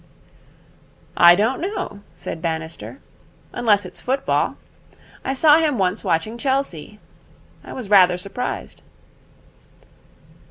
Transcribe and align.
'I 1.15 1.35
don't 1.35 1.61
know,' 1.61 1.99
said 2.15 2.41
Bannister, 2.41 2.97
'unless 3.53 3.85
it's 3.85 4.01
football. 4.01 4.57
I 5.23 5.35
saw 5.35 5.59
him 5.59 5.77
once 5.77 6.03
watching 6.03 6.39
Chelsea. 6.39 6.99
I 7.63 7.73
was 7.73 7.87
rather 7.87 8.17
surprised.' 8.17 8.81